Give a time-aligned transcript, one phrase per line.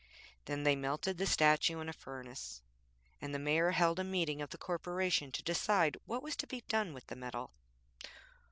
[0.45, 2.63] Then they melted the statue in a furnace,
[3.21, 6.61] and the Mayor held a meeting of the Corporation to decide what was to be
[6.61, 7.51] done with the metal.